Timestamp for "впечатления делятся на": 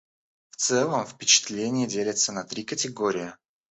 1.05-2.43